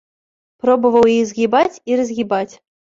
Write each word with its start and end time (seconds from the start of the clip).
Пробаваў 0.63 1.07
іх 1.17 1.29
згібаць 1.35 1.81
і 1.89 2.03
разгібаць. 2.05 2.53